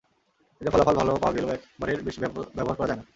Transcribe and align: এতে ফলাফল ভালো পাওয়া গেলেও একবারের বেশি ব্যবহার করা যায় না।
এতে 0.61 0.69
ফলাফল 0.73 0.95
ভালো 0.99 1.11
পাওয়া 1.15 1.35
গেলেও 1.35 1.53
একবারের 1.53 1.99
বেশি 2.03 2.19
ব্যবহার 2.57 2.77
করা 2.77 2.89
যায় 2.89 2.99
না। 2.99 3.05